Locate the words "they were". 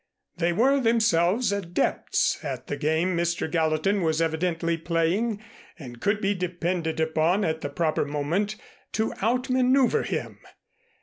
0.37-0.79